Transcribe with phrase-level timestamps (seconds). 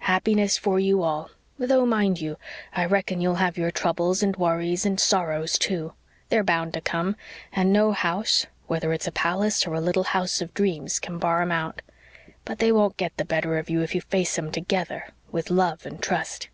[0.00, 1.30] Happiness for you all
[1.60, 2.38] though, mind you,
[2.72, 5.92] I reckon you'll have your troubles and worries and sorrows, too.
[6.28, 7.14] They're bound to come
[7.52, 11.40] and no house, whether it's a palace or a little house of dreams, can bar
[11.40, 11.82] 'em out.
[12.44, 15.86] But they won't get the better of you if you face 'em TOGETHER with love
[15.86, 16.48] and trust.